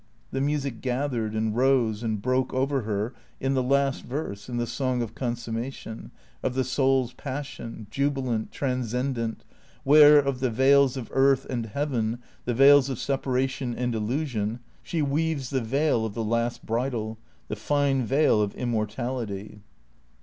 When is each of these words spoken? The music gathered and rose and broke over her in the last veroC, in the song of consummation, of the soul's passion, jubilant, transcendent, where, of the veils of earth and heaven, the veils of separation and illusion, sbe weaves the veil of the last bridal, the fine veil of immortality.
The 0.31 0.41
music 0.41 0.81
gathered 0.81 1.33
and 1.35 1.55
rose 1.55 2.01
and 2.01 2.19
broke 2.19 2.51
over 2.55 2.81
her 2.81 3.13
in 3.39 3.53
the 3.53 3.61
last 3.61 4.03
veroC, 4.03 4.49
in 4.49 4.57
the 4.57 4.65
song 4.65 5.03
of 5.03 5.13
consummation, 5.13 6.09
of 6.41 6.55
the 6.55 6.63
soul's 6.63 7.13
passion, 7.13 7.85
jubilant, 7.91 8.51
transcendent, 8.51 9.43
where, 9.83 10.17
of 10.17 10.39
the 10.39 10.49
veils 10.49 10.97
of 10.97 11.11
earth 11.13 11.45
and 11.51 11.67
heaven, 11.67 12.17
the 12.45 12.55
veils 12.55 12.89
of 12.89 12.97
separation 12.97 13.75
and 13.75 13.93
illusion, 13.93 14.57
sbe 14.83 15.03
weaves 15.07 15.51
the 15.51 15.61
veil 15.61 16.03
of 16.03 16.15
the 16.15 16.23
last 16.25 16.65
bridal, 16.65 17.19
the 17.47 17.55
fine 17.55 18.03
veil 18.03 18.41
of 18.41 18.55
immortality. 18.55 19.59